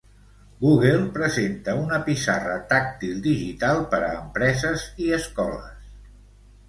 [0.61, 5.89] Google presenta una pissarra tàctil digital per a empreses i escoles.